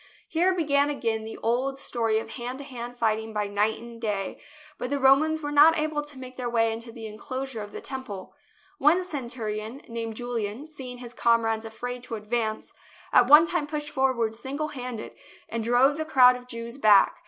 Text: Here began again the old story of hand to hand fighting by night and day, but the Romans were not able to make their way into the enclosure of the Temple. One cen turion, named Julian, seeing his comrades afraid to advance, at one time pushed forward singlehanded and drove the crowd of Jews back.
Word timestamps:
Here 0.27 0.51
began 0.51 0.89
again 0.89 1.25
the 1.25 1.37
old 1.43 1.77
story 1.77 2.17
of 2.17 2.31
hand 2.31 2.57
to 2.57 2.63
hand 2.63 2.97
fighting 2.97 3.33
by 3.33 3.45
night 3.45 3.79
and 3.79 4.01
day, 4.01 4.39
but 4.79 4.89
the 4.89 4.97
Romans 4.97 5.41
were 5.43 5.51
not 5.51 5.77
able 5.77 6.01
to 6.01 6.17
make 6.17 6.37
their 6.37 6.49
way 6.49 6.73
into 6.73 6.91
the 6.91 7.05
enclosure 7.05 7.61
of 7.61 7.71
the 7.71 7.81
Temple. 7.81 8.33
One 8.79 9.03
cen 9.03 9.29
turion, 9.29 9.87
named 9.87 10.15
Julian, 10.15 10.65
seeing 10.65 10.97
his 10.97 11.13
comrades 11.13 11.65
afraid 11.65 12.01
to 12.05 12.15
advance, 12.15 12.73
at 13.13 13.27
one 13.29 13.45
time 13.45 13.67
pushed 13.67 13.91
forward 13.91 14.33
singlehanded 14.33 15.13
and 15.47 15.63
drove 15.63 15.97
the 15.97 16.03
crowd 16.05 16.35
of 16.35 16.47
Jews 16.47 16.79
back. 16.79 17.17